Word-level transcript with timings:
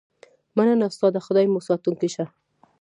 مننه 0.57 0.85
استاده 0.87 1.19
خدای 1.25 1.45
مو 1.49 1.59
ساتونکی 1.67 2.09
شه 2.13 2.25